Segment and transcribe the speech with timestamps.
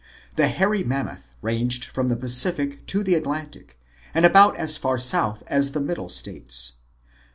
[0.35, 3.77] The Hairy Mammoth ranged from the Pacific to the Atlantic
[4.15, 6.71] and about as far south as the Middle States.